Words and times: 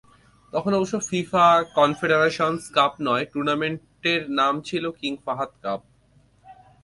তখন 0.53 0.71
অবশ্য 0.73 0.95
FIFA 1.09 1.47
Confederations 1.77 2.63
Cup 2.75 2.93
নয়, 3.07 3.25
টুর্নামেন্টের 3.31 4.21
নাম 4.39 4.53
ছিল 4.67 4.83
কিং 4.99 5.13
ফাহাদ 5.25 5.51
কাপ। 5.63 5.81